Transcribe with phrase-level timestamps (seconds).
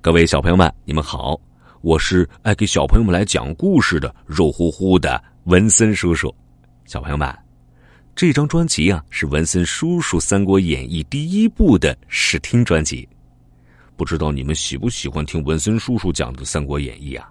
[0.00, 1.38] 各位小朋友们，你们好，
[1.80, 6.32] 我是爱给小朋友们来讲故事的肉乎乎的文森叔叔。
[6.84, 7.36] 小朋友们，
[8.14, 13.06] 这张专辑啊是文森叔叔《三国演义》第一部的试听专辑。
[13.96, 17.28] 不知道你们喜不喜欢听文森叔叔讲的《三国演义》啊？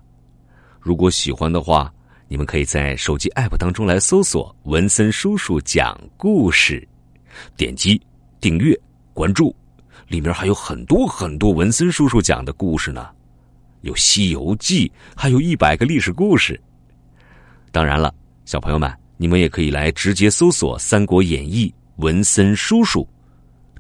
[0.82, 1.92] 如果喜欢的话，
[2.28, 6.86] 你们可以在手机 App 当中来搜索“文森叔叔讲故事”，
[7.56, 8.00] 点击
[8.42, 8.78] 订阅
[9.14, 9.56] 关注。
[10.08, 13.10] 里面还有很多很多文森叔叔讲的故事呢，
[13.82, 16.60] 有《西游记》，还有一百个历史故事。
[17.72, 18.14] 当然了，
[18.46, 21.68] 小朋友们，你们也可以来直接搜索《三国演义》
[22.04, 23.08] 文森叔叔，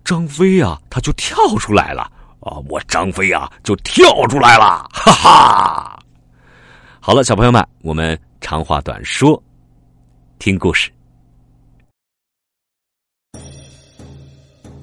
[0.03, 2.01] 张飞啊，他就跳出来了
[2.41, 2.59] 啊！
[2.67, 5.99] 我张飞啊，就跳出来了，哈哈！
[6.99, 9.41] 好了，小朋友们，我们长话短说，
[10.39, 10.91] 听故事。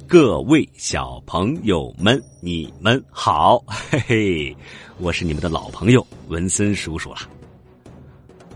[0.06, 4.56] 各位小朋友们，你们好，嘿嘿，
[4.98, 7.20] 我是你们的老朋友文森叔叔了。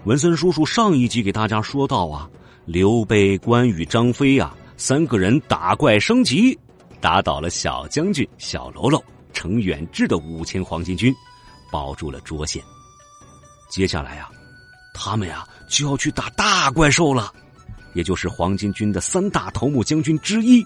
[0.05, 2.29] 文森叔叔上一集给大家说到啊，
[2.67, 6.57] 刘备、关羽、张飞啊三个人打怪升级，
[7.01, 11.15] 打倒了小将军小喽啰、程远志的五千黄巾军，
[11.73, 12.63] 保住了涿县。
[13.71, 14.31] 接下来啊，
[14.93, 17.33] 他们呀就要去打大怪兽了，
[17.95, 20.65] 也就是黄巾军的三大头目将军之一。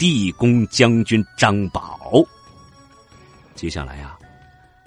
[0.00, 2.24] 地宫将军张宝，
[3.54, 4.16] 接下来呀，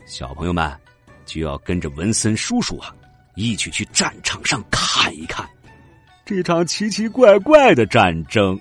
[0.08, 0.76] 小朋友们
[1.24, 2.92] 就要跟着文森叔叔啊，
[3.36, 5.48] 一起去战场上看一看
[6.26, 8.60] 这场奇奇怪怪的战争。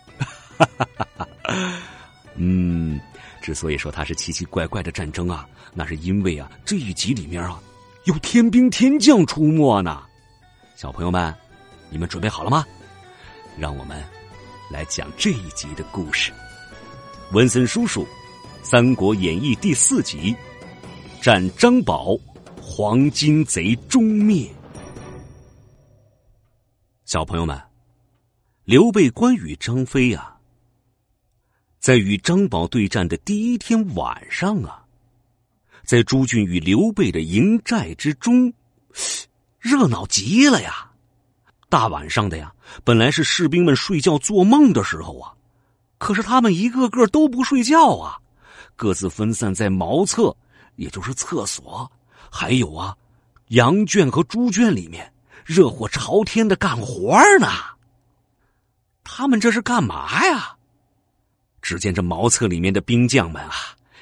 [2.36, 3.00] 嗯，
[3.40, 7.58] 之所以说它是奇奇怪怪的战争啊，那是因为啊，这一集里面啊，
[8.04, 10.02] 有天兵天将出没呢。
[10.76, 11.34] 小朋友们，
[11.88, 12.62] 你们准备好了吗？
[13.56, 14.04] 让我们。
[14.72, 16.32] 来讲这一集的故事，
[17.32, 18.04] 文森叔叔，
[18.62, 20.34] 《三国演义》第四集，
[21.20, 22.16] 战张宝，
[22.58, 24.50] 黄巾贼终灭。
[27.04, 27.60] 小朋友们，
[28.64, 30.38] 刘备、关羽、张飞呀，
[31.78, 34.82] 在与张宝对战的第一天晚上啊，
[35.84, 38.50] 在朱俊与刘备的营寨之中，
[39.60, 40.91] 热闹极了呀。
[41.72, 42.52] 大晚上的呀，
[42.84, 45.32] 本来是士兵们睡觉做梦的时候啊，
[45.96, 48.18] 可是他们一个个都不睡觉啊，
[48.76, 50.36] 各自分散在茅厕，
[50.76, 51.90] 也就是厕所，
[52.30, 52.94] 还有啊，
[53.48, 55.10] 羊圈和猪圈里面，
[55.46, 57.48] 热火朝天的干活呢。
[59.02, 60.54] 他们这是干嘛呀？
[61.62, 63.54] 只见这茅厕里面的兵将们啊，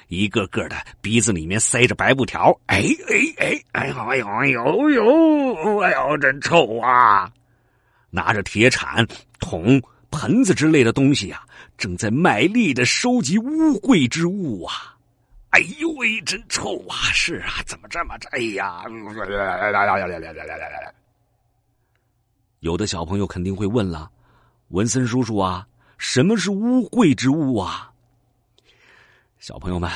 [0.09, 7.31] 一个个的鼻子里面塞着白布条，哎哎哎，哎呦哎呦哎呦呦，哎呦真臭啊！
[8.11, 9.05] 拿着铁铲、
[9.39, 11.43] 桶、盆子之类的东西啊，
[11.77, 14.95] 正在卖力的收集污秽之物啊！
[15.51, 16.95] 哎呦喂，真臭啊！
[17.13, 18.15] 是啊，怎么这么……
[18.31, 18.83] 哎呀！
[22.59, 24.09] 有的小朋友肯定会问了
[24.69, 25.67] ：“文森叔叔啊，
[25.97, 27.91] 什么是污秽之物啊？”
[29.39, 29.89] 小朋友们，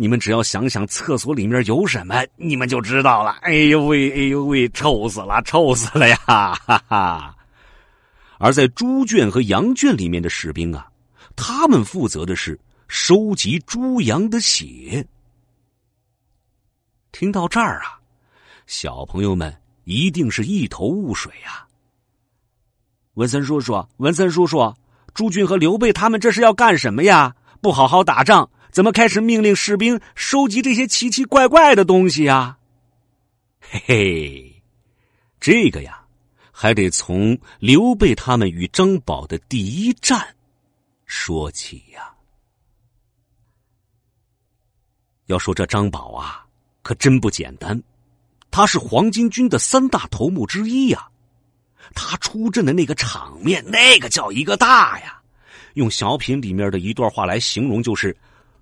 [0.00, 3.32] 你们只要想想厕所里面有什么，你们就知道了。
[3.42, 6.16] 哎呦喂，哎呦喂，臭死了，臭死了呀！
[6.26, 7.36] 哈哈。
[8.38, 10.90] 而在猪圈和羊圈里面的士兵啊，
[11.36, 15.06] 他们负责的是收集猪羊的血。
[17.12, 18.00] 听到这儿啊，
[18.66, 21.66] 小朋友们一定是一头雾水呀。
[23.16, 24.74] 文森叔叔，文森叔叔，
[25.12, 27.36] 朱俊和刘备他们这是要干什么呀？
[27.60, 32.58] 不好好打仗，怎么开始命令士兵收集这些奇奇怪怪的东西呀？
[33.60, 34.62] 嘿嘿，
[35.40, 35.96] 这个呀。
[36.52, 40.36] 还得从刘备他们与张宝的第一战
[41.06, 42.12] 说起呀。
[45.24, 46.44] 要说这张宝啊，
[46.82, 47.82] 可真不简单，
[48.50, 51.08] 他是黄巾军的三大头目之一呀。
[51.94, 55.18] 他出阵的那个场面，那个叫一个大呀！
[55.72, 58.14] 用小品里面的一段话来形容，就是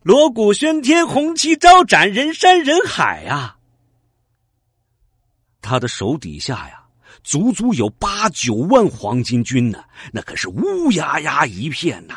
[0.03, 3.56] 锣鼓喧天，红旗招展，人山人海呀。
[5.61, 6.85] 他的手底下呀。
[7.25, 12.15] 足足有八九万黄巾军呢，那可是乌压压一片呐！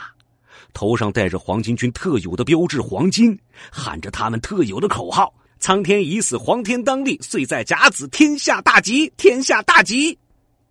[0.73, 3.37] 头上戴着黄巾军特有的标志黄金，
[3.71, 10.17] 喊着他们特有的口号：“苍天已死，黄天当立，岁在甲子，天下大吉，天下大吉。”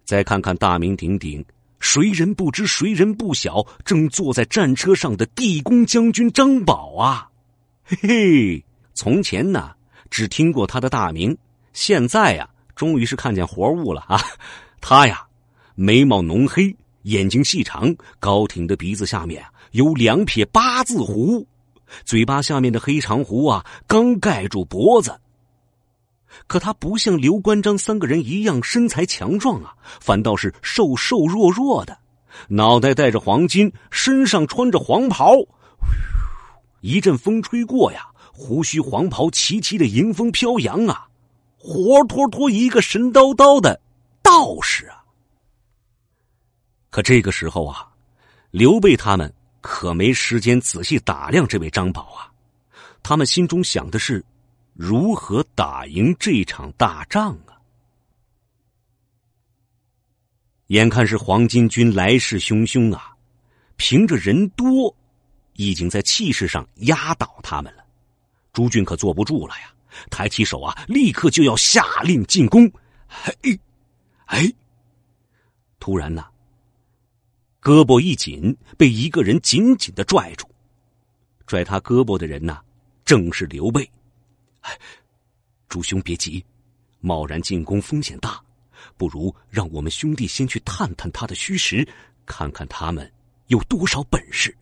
[0.07, 1.45] 再看看大名鼎鼎、
[1.81, 7.29] 谁人不知谁人不晓，正坐在战车上的地宫将军张宝啊！
[7.83, 9.73] 嘿嘿，从前呢，
[10.11, 11.37] 只听过他的大名，
[11.73, 12.49] 现在呀。
[12.77, 14.19] 终于是看见活物了啊！
[14.81, 15.27] 他呀，
[15.75, 21.47] 眉毛浓黑，眼睛细长，高挺的鼻子下面有两撇八字胡，
[22.05, 25.19] 嘴巴下面的黑长胡啊，刚盖住脖子。
[26.47, 31.99] 可他不像刘关张三个人一样身材强壮啊，反倒是瘦瘦弱弱的，
[32.49, 35.33] 脑袋戴着黄金，身上穿着黄袍。
[36.81, 41.09] 一阵风吹过呀，胡须黄袍齐齐的迎风飘扬啊，
[41.59, 43.81] 活脱脱一个神叨叨的
[44.23, 45.05] 道士啊。
[46.91, 47.89] 可这个时候啊，
[48.51, 52.31] 刘备他们可没时间仔细打量这位张宝啊，
[53.03, 54.25] 他们心中想的是。
[54.75, 57.61] 如何打赢这场大仗啊？
[60.69, 63.17] 眼看是黄巾军来势汹汹啊，
[63.77, 64.95] 凭着人多，
[65.55, 67.85] 已经在气势上压倒他们了。
[68.53, 69.75] 朱俊可坐不住了呀，
[70.11, 72.71] 抬起手啊，立刻就要下令进攻。
[73.09, 73.59] 嘿，
[74.27, 74.53] 哎，
[75.81, 76.25] 突然呢，
[77.61, 80.49] 胳膊一紧，被一个人紧紧的拽住。
[81.47, 82.61] 拽他胳膊的人呢，
[83.05, 83.91] 正是刘备。
[84.61, 84.79] 哎，
[85.69, 86.45] 朱兄别急，
[87.01, 88.41] 贸然进攻风险大，
[88.97, 91.87] 不如让我们兄弟先去探探他的虚实，
[92.27, 93.11] 看看他们
[93.47, 94.57] 有多少本事。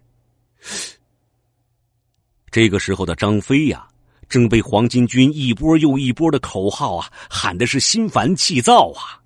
[2.51, 3.87] 这个时候的张飞呀，
[4.29, 9.21] 正被黄巾军一波又一波的口号啊喊的是心烦气躁啊！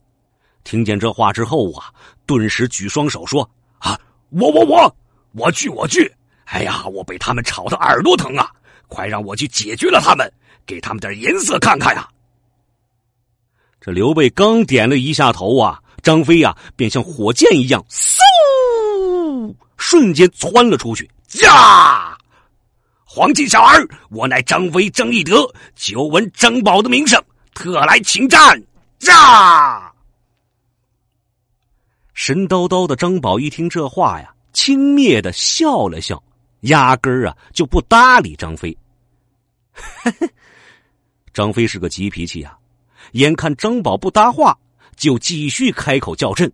[0.65, 1.93] 听见这话之后啊，
[2.27, 3.49] 顿时举双手说
[3.79, 3.99] ：“啊，
[4.31, 4.97] 我我我
[5.33, 6.13] 我去我去！
[6.45, 8.53] 哎呀，我被他们吵得耳朵疼啊！
[8.93, 10.31] 快让我去解决了他们！”
[10.65, 12.09] 给他们点颜色看看呀！
[13.81, 21.11] 这刘备刚点了一下头啊，张飞呀便像火箭一样，嗖，瞬间窜了出去。
[21.43, 22.17] 呀！
[23.05, 27.21] 黄金小儿，我乃张飞张翼德，久闻张宝的名声，
[27.55, 28.63] 特来请战。
[29.09, 29.93] 呀！
[32.15, 36.23] 神叨叨的张宝一听这话呀，轻蔑的笑了笑，
[36.61, 38.79] 压根儿啊就不搭理张飞。
[39.73, 40.29] 嘿 嘿
[41.33, 42.59] 张飞是个急脾气啊，
[43.13, 44.59] 眼看张宝不搭话，
[44.97, 46.53] 就继续开口叫阵。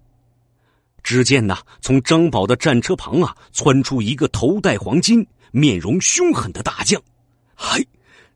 [1.03, 7.00] 只见呐，从张宝的战车旁啊，窜出一个头戴黄金、面容凶狠的大将。
[7.55, 7.85] 嗨，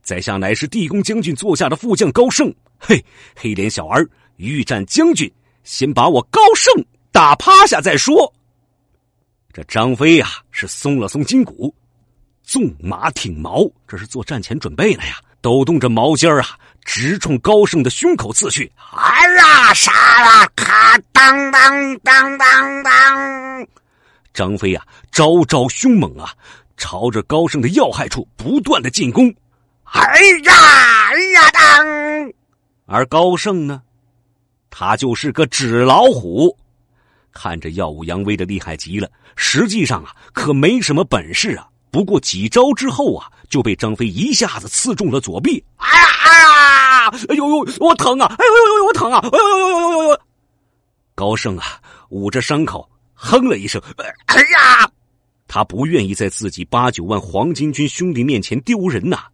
[0.02, 2.52] 在下乃是地公将军座下的副将高胜。
[2.78, 3.04] 嘿，
[3.36, 5.30] 黑脸小儿，欲战将军，
[5.62, 6.72] 先把我高胜
[7.12, 8.32] 打趴下再说。
[9.52, 11.72] 这张飞呀，是松了松筋骨，
[12.52, 15.16] 纵马挺矛，这是做战前准备了呀。
[15.40, 16.48] 抖动着矛尖儿啊，
[16.84, 18.70] 直冲高盛的胸口刺去！
[18.94, 20.46] 哎呀，杀啦！
[20.54, 23.66] 咔当当当当当！
[24.34, 26.30] 张飞啊，招招凶猛啊，
[26.76, 29.34] 朝着高盛的要害处不断的进攻！
[29.84, 30.02] 哎
[30.44, 30.52] 呀，
[31.08, 32.32] 哎呀当！
[32.84, 33.80] 而高盛呢，
[34.68, 36.54] 他就是个纸老虎，
[37.32, 41.66] 看着耀武扬威的厉害极了，实际上啊，可没什么本事啊。
[41.92, 45.62] 不过几招之后啊，就被张飞一下子刺中了左臂。
[45.76, 47.08] 哎呀哎呀！
[47.28, 48.34] 哎呦呦，我疼啊！
[48.38, 49.20] 哎呦呦呦，我疼啊！
[49.22, 50.20] 哎呦呦呦呦呦呦！
[51.14, 51.78] 高胜啊，
[52.08, 53.80] 捂着伤口哼了一声
[54.26, 54.90] ：“哎呀！”
[55.46, 59.24] 他不愿意在自己八九万黄巾军兄弟面前丢人呐，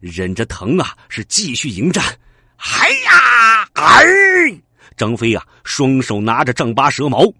[0.00, 2.02] 忍着疼啊，是继续迎战。
[2.56, 3.68] 哎呀！
[3.74, 4.04] 哎！
[4.96, 7.30] 张飞啊，双手拿着丈八蛇矛，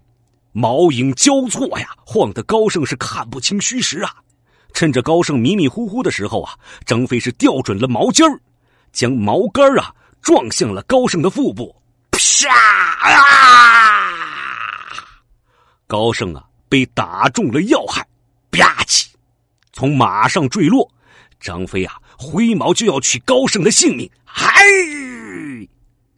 [0.51, 4.13] 矛影交错呀，晃得高胜是看不清虚实啊。
[4.75, 6.53] 趁着高盛迷迷糊糊的时候啊，
[6.85, 8.37] 张飞是调准了矛尖儿，
[8.91, 11.73] 将矛杆啊撞向了高盛的腹部。
[12.11, 12.19] 啪！
[13.01, 14.11] 啊！
[15.87, 18.05] 高盛啊被打中了要害，
[18.51, 19.05] 吧唧，
[19.71, 20.91] 从马上坠落。
[21.39, 24.11] 张飞啊挥矛就要取高盛的性命。
[24.25, 24.51] 嗨！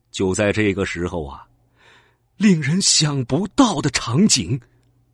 [0.10, 1.44] 就在这个时候啊，
[2.38, 4.60] 令人想不到的场景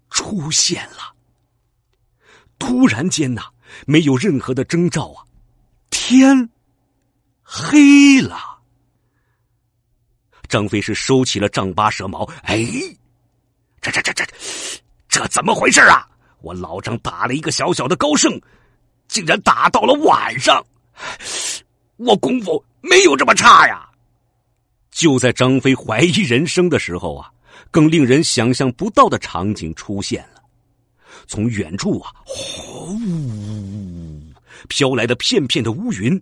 [0.09, 1.12] 出现了。
[2.65, 3.41] 突然间呐，
[3.85, 5.27] 没有任何的征兆啊，
[5.89, 6.49] 天
[7.43, 8.39] 黑了。
[10.47, 12.65] 张飞是收起了丈八蛇矛，哎，
[13.81, 14.25] 这这这这
[15.09, 16.07] 这怎么回事啊？
[16.39, 18.39] 我老张打了一个小小的高胜，
[19.09, 20.65] 竟然打到了晚上，
[21.97, 23.89] 我功夫没有这么差呀！
[24.89, 27.29] 就在张飞怀疑人生的时候啊，
[27.71, 30.32] 更令人想象不到的场景出现了。
[31.27, 32.97] 从远处啊，呼，
[34.67, 36.21] 飘来的片片的乌云，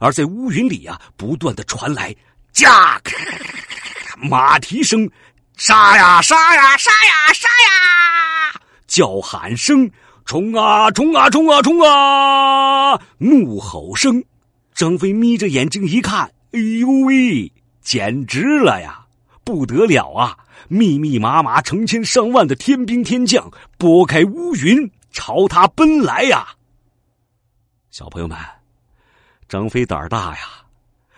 [0.00, 2.14] 而在乌云里啊，不断的传来
[2.52, 3.00] 驾
[4.16, 5.10] 马蹄声，
[5.56, 9.90] 杀呀杀呀杀呀杀呀，叫喊声，
[10.24, 14.22] 冲啊冲啊冲啊冲啊，怒吼声。
[14.74, 19.04] 张飞眯着眼睛一看，哎呦喂，简直了呀，
[19.44, 20.36] 不得了啊！
[20.68, 26.48] 密密麻麻、成千上万的天兵天将拨开乌云，朝他奔来呀！
[27.90, 28.36] 小朋友们，
[29.48, 30.64] 张飞胆儿大呀，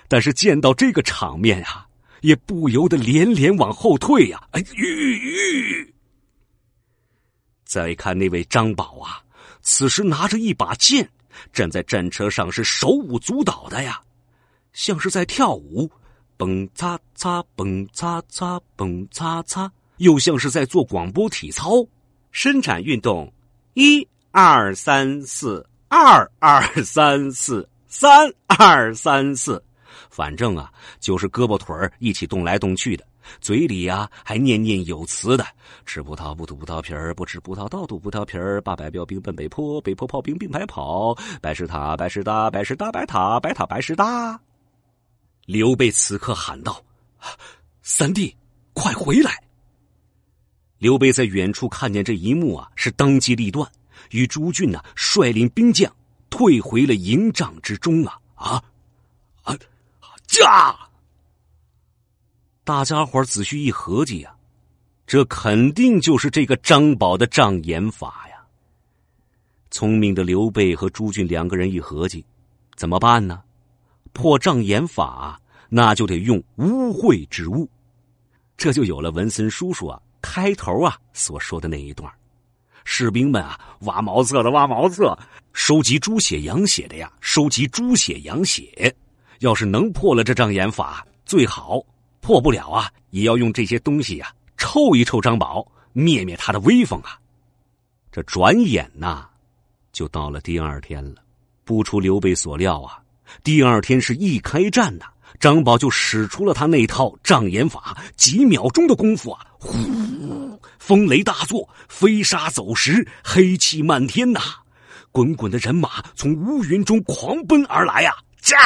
[0.08, 1.86] 但是见到这个场面呀，
[2.20, 4.46] 也不由得连连往后退呀。
[4.50, 5.94] 哎，吁吁！
[7.64, 9.22] 再看那位张宝啊，
[9.62, 11.08] 此时拿着一把剑，
[11.52, 14.00] 站在战车上是手舞足蹈的呀，
[14.72, 15.90] 像是在跳舞，
[16.36, 21.86] 蹦擦擦，蹦擦擦，蹦擦擦，又像是在做广播体操，
[22.32, 23.32] 伸展运动，
[23.74, 25.66] 一二三四。
[25.88, 29.62] 二二三四三二三四，
[30.10, 33.06] 反正啊，就是胳膊腿儿一起动来动去的，
[33.40, 35.46] 嘴里呀还念念有词的：
[35.86, 38.60] 吃葡萄不吐葡萄皮儿，不吃葡萄倒吐葡萄皮儿。
[38.62, 41.16] 八百标兵奔北坡，北坡炮兵并排跑。
[41.40, 44.40] 白石塔白石搭，白石搭白塔，白塔白石搭。
[45.46, 46.84] 刘备此刻喊道
[47.82, 48.36] ：“三弟，
[48.74, 49.42] 快回来！”
[50.78, 53.70] 刘备在远处看见这一幕啊，是当机立断。
[54.10, 55.90] 与朱俊呢，率领兵将
[56.28, 58.62] 退回了营帐之中啊啊
[59.42, 59.56] 啊！
[60.26, 60.76] 驾！
[62.62, 64.36] 大家伙仔细一合计呀，
[65.06, 68.44] 这肯定就是这个张宝的障眼法呀。
[69.70, 72.24] 聪明的刘备和朱俊两个人一合计，
[72.76, 73.42] 怎么办呢？
[74.16, 77.68] 破障眼法，那就得用污秽之物，
[78.56, 82.10] 这就有了文森叔叔啊开头啊所说的那一段。
[82.82, 85.14] 士兵们啊，挖茅厕的挖茅厕，
[85.52, 88.96] 收集猪血羊血的呀，收集猪血羊血。
[89.40, 91.78] 要是能破了这障眼法最好，
[92.22, 97.20] 破不了啊，也要用这些东西呀，臭一臭张宝，灭灭他的威风啊。
[98.10, 99.28] 这转眼呐，
[99.92, 101.16] 就到了第二天了。
[101.64, 103.02] 不出刘备所料啊，
[103.42, 105.06] 第二天是一开战呐，
[105.38, 109.76] 张宝就使出了他那套障眼法，几秒钟的功夫啊，呼！
[110.78, 114.40] 风雷大作，飞沙走石，黑气漫天呐！
[115.10, 118.14] 滚滚的人马从乌云中狂奔而来呀！
[118.40, 118.56] 驾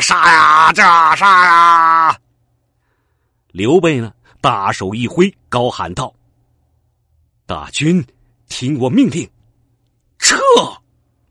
[0.00, 0.72] 杀呀！
[0.72, 2.18] 驾杀呀！
[3.52, 6.12] 刘备呢，大手一挥，高喊道
[7.46, 8.04] ：“大军，
[8.48, 9.28] 听我命令，
[10.18, 10.36] 撤！”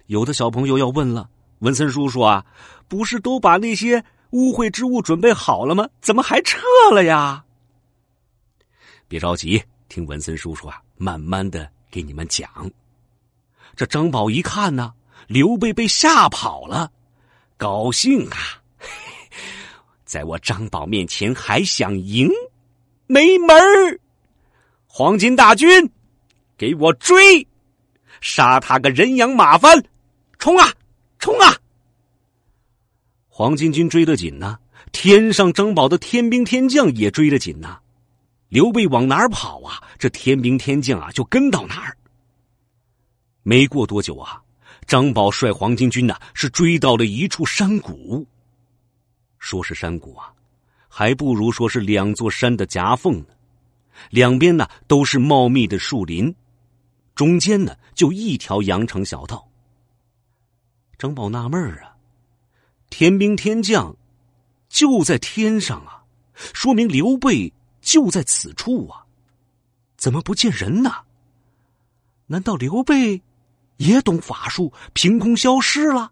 [0.07, 2.45] 有的小朋友要问了：“文森叔叔啊，
[2.87, 5.87] 不是都把那些污秽之物准备好了吗？
[6.01, 6.59] 怎么还撤
[6.91, 7.43] 了呀？”
[9.07, 9.61] 别着急。
[9.87, 12.49] 听文森叔叔啊，慢慢的给你们讲。
[13.75, 14.93] 这张宝一看呢，
[15.27, 16.91] 刘备被吓跑了，
[17.55, 18.37] 高兴啊，
[20.03, 22.29] 在我张宝面前还想赢，
[23.05, 23.99] 没门儿！
[24.87, 25.89] 黄金大军，
[26.57, 27.47] 给我追，
[28.19, 29.81] 杀他个人仰马翻，
[30.39, 30.73] 冲啊，
[31.19, 31.57] 冲啊！
[33.27, 34.59] 黄巾军追得紧呐，
[34.91, 37.79] 天上张宝的天兵天将也追得紧呐。
[38.47, 39.83] 刘备往哪儿跑啊？
[39.97, 41.97] 这天兵天将啊，就跟到哪儿。
[43.43, 44.41] 没过多久啊，
[44.87, 48.25] 张宝率黄巾军呢，是追到了一处山谷。
[49.39, 50.31] 说是山谷啊，
[50.87, 53.25] 还不如说是两座山的夹缝呢。
[54.09, 56.33] 两边呢都是茂密的树林，
[57.15, 59.47] 中间呢就一条羊肠小道。
[60.97, 61.95] 张宝纳闷儿啊，
[62.89, 63.95] 天兵天将
[64.69, 67.53] 就在天上啊，说明刘备。
[67.81, 69.05] 就在此处啊，
[69.95, 70.91] 怎么不见人呢？
[72.25, 73.21] 难道刘备
[73.77, 76.11] 也懂法术，凭空消失了？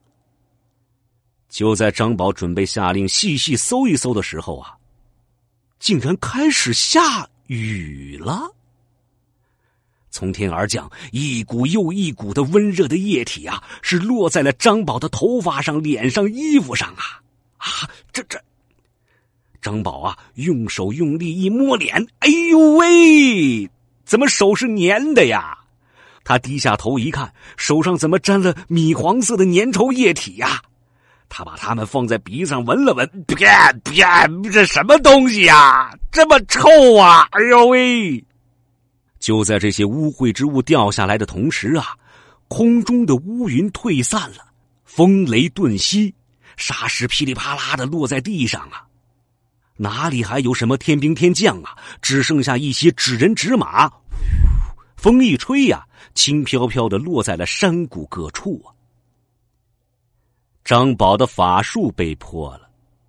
[1.50, 4.78] 就在张宝准备下令细细搜一搜的时候啊，
[5.80, 8.54] 竟然开始下雨了。
[10.14, 17.20] 从天而降一股又一股的温热的液体啊，是落在了张宝的头发上、脸上、衣服上啊！
[17.58, 18.40] 啊，这这。
[19.60, 23.68] 张宝啊，用手用力一摸脸，哎呦喂，
[24.06, 25.58] 怎么手是粘的呀？
[26.24, 30.62] 他低下头一看，手上怎么沾了米黄色的粘稠液体呀？
[31.28, 33.48] 他把它们放在鼻子上闻了闻，别
[33.84, 34.06] 别，
[34.52, 35.92] 这什么东西呀？
[36.12, 37.28] 这么臭啊！
[37.32, 38.24] 哎呦喂！
[39.24, 41.98] 就在这些污秽之物掉下来的同时啊，
[42.50, 44.52] 空中的乌云退散了，
[44.84, 46.14] 风雷顿息，
[46.58, 48.86] 沙石噼里啪啦的落在地上啊。
[49.78, 51.78] 哪里还有什么天兵天将啊？
[52.02, 53.90] 只剩下一些纸人纸马，
[54.98, 58.76] 风一吹呀，轻飘飘的落在了山谷各处啊。
[60.66, 62.63] 张宝的法术被破了，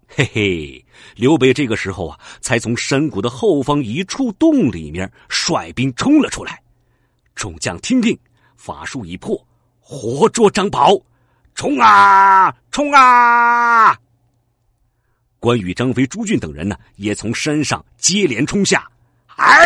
[0.09, 0.85] 嘿嘿！
[1.17, 6.63] 刘备这个时候啊，才从山谷的后方一处洞里面率兵冲了出来。
[7.35, 8.19] 众将听令，
[8.57, 9.37] 法术已破，
[9.81, 10.97] 活捉张宝！
[11.55, 13.97] 冲啊，冲啊！
[15.39, 18.89] 关羽、张飞、朱俊等人呢，也从山上接连冲下。
[19.37, 19.57] 哎，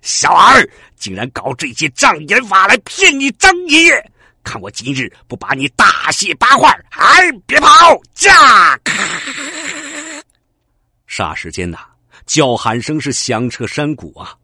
[0.00, 4.12] 小儿竟然搞这些障眼法来骗你张爷爷！
[4.44, 6.70] 看我今日不把你大卸八块！
[6.90, 8.00] 哎，别跑！
[8.14, 8.94] 驾咔！
[11.08, 11.78] 霎时间呐，
[12.26, 14.36] 叫喊声是响彻山谷啊！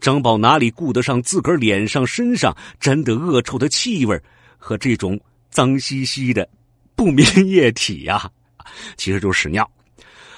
[0.00, 4.20] 张宝哪里顾得上自个儿脸上、身上沾得恶臭的气味
[4.58, 6.48] 和这种脏兮兮的
[6.94, 8.30] 不明液体呀？
[8.96, 9.68] 其实就是屎尿。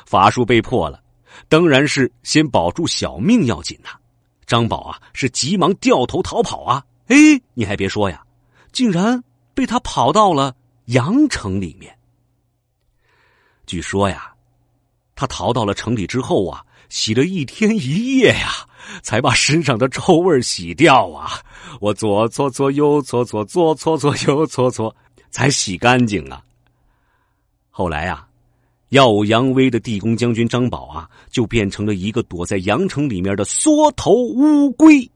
[0.06, 1.02] 法术被破了，
[1.49, 3.90] 当然是先保住小命要紧呐。
[4.46, 6.84] 张宝啊，是急忙掉头逃跑啊！
[7.08, 7.16] 哎，
[7.54, 8.22] 你还别说呀，
[8.72, 9.22] 竟然
[9.54, 10.54] 被他跑到了
[10.87, 11.96] 阳城里面。
[13.66, 14.32] 据说呀，
[15.20, 18.66] 他逃到了城里之后啊，洗了一天一夜呀，
[19.02, 21.42] 才把身上的臭味洗掉啊！
[21.78, 24.96] 我左搓搓，右搓搓，左搓搓，右搓搓，
[25.30, 26.42] 才洗干净啊。
[27.68, 28.26] 后来呀。
[28.88, 35.08] 耀武扬威的地宫将军张宝啊，就变成了一个躲在阳城里面的缩头乌龟。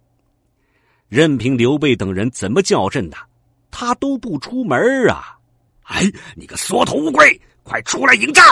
[1.09, 3.17] 任凭刘备等人怎么叫阵呐，
[3.73, 5.37] 他都不出门啊！
[5.85, 6.05] 哎，
[6.37, 8.45] 你个缩头乌龟，快出来迎战！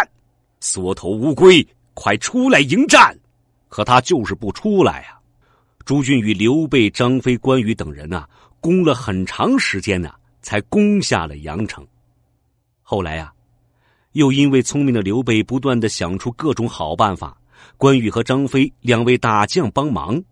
[0.62, 3.18] 缩头乌龟，快出来迎战！
[3.68, 5.18] 可他就是不出来啊。
[5.84, 8.28] 朱俊与刘备、张飞、关羽等人呐，
[8.60, 11.84] 攻了很长时间呢，才攻下了阳城。
[12.80, 13.32] 后来呀。
[14.12, 17.34] 又因为聪明的刘备不断的想出各种好办法，
[17.78, 20.22] 关羽和张飞两位大将帮忙，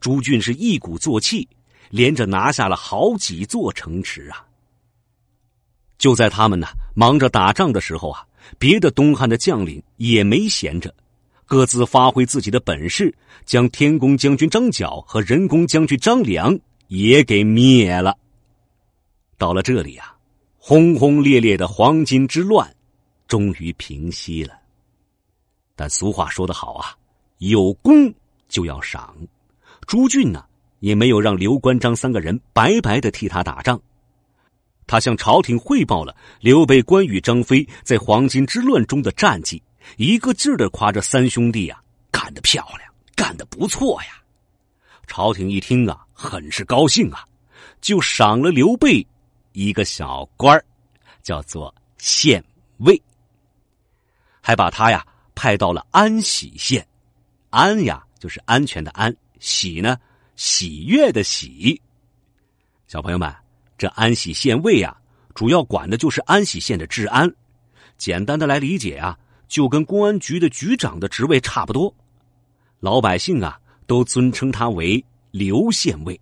[0.00, 1.46] 朱俊是一鼓作气，
[1.90, 4.42] 连着拿下了好几座城池啊！
[5.98, 8.26] 就在他们呢忙着打仗的时候啊，
[8.58, 10.94] 别的东汉的将领也没闲着，
[11.44, 18.16] 各自发挥自己的本事，将天公将军张角和人工将军张良也给灭了。
[19.38, 20.16] 到了这里啊，
[20.56, 22.70] 轰轰烈烈的黄巾之乱。
[23.28, 24.54] 终于平息了，
[25.74, 26.96] 但俗话说得好啊，
[27.38, 27.92] 有功
[28.48, 29.16] 就要赏。
[29.84, 30.44] 朱俊呢，
[30.78, 33.80] 也没有让刘关张三个人白白的替他打仗。
[34.86, 39.62] 他向朝廷汇报了刘备、关羽、张飞在黄巾之乱中的战绩，
[39.96, 44.22] 一个劲儿的夸这三兄弟啊，干得漂亮，干得不错呀。
[45.06, 47.24] 朝廷一听啊，很是高兴啊，
[47.80, 49.06] 就赏了刘备
[49.52, 50.62] 一个小官
[51.22, 52.42] 叫做县
[52.78, 53.00] 尉。
[54.40, 56.86] 还把他呀派到了安喜县，
[57.50, 59.98] 安呀就是安全的安，喜呢
[60.36, 61.80] 喜悦的喜。
[62.86, 63.34] 小朋友们，
[63.78, 64.96] 这安喜县尉呀，
[65.34, 67.30] 主要管的就是安喜县的治安。
[67.98, 71.94] 简单的来理解啊，就跟公安局的局长的职位差不多。
[72.80, 76.20] 老百姓啊都尊称他为刘县尉。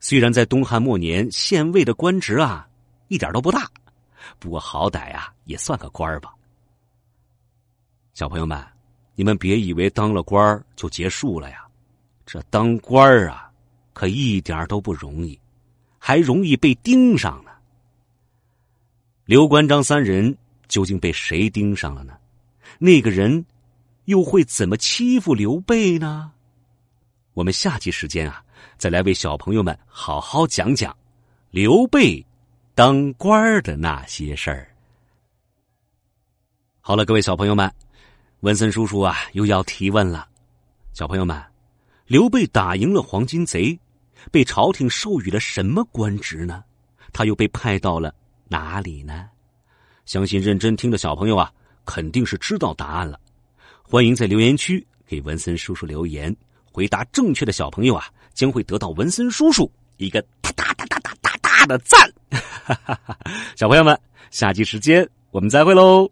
[0.00, 2.68] 虽然在东汉末年，县尉的官职啊
[3.08, 3.70] 一点都不大，
[4.38, 6.32] 不过好歹啊也算个官吧。
[8.12, 8.62] 小朋友们，
[9.14, 11.66] 你们别以为当了官就结束了呀！
[12.26, 13.50] 这当官啊，
[13.92, 15.38] 可一点都不容易，
[16.06, 17.50] 还容易被盯上呢。
[19.24, 20.36] 刘关张三人
[20.68, 22.12] 究竟被谁盯上了呢？
[22.78, 23.46] 那个人
[24.04, 26.30] 又会怎么欺负刘备呢？
[27.32, 28.44] 我们下期时间啊，
[28.76, 30.94] 再来为小朋友们好好讲讲
[31.50, 32.22] 刘备
[32.74, 34.68] 当官的那些事儿。
[36.82, 37.72] 好了，各位小朋友们。
[38.40, 40.28] 文森叔叔啊，又要提问了，
[40.92, 41.42] 小朋友们，
[42.04, 43.78] 刘备打赢了黄金贼，
[44.30, 46.62] 被朝廷授予了什么官职呢？
[47.12, 48.12] 他又被派到了
[48.48, 49.28] 哪里呢？
[50.04, 51.50] 相信认真听的小朋友啊，
[51.84, 53.18] 肯定是知道答案了。
[53.82, 56.34] 欢迎在留言区给文森叔叔留言，
[56.72, 62.12] 回答正确的小朋友啊，将会得到文森叔叔一个大大大大大大大的赞。
[63.56, 63.98] 小朋友们，
[64.30, 66.10] 下期时间我们再会喽。